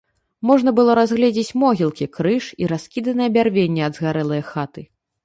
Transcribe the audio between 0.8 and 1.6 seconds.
разгледзець